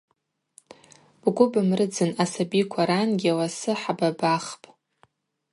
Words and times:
Бгвы 1.21 1.45
бымрыдзын, 1.51 2.11
асабиква 2.23 2.83
рангьи, 2.89 3.31
ласы 3.37 3.73
хӏабабахпӏ. 3.79 4.65